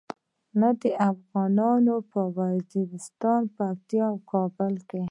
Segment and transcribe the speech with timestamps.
[0.59, 4.99] نه د افغانانو په وزیرستان، پکتیا او کابل کې.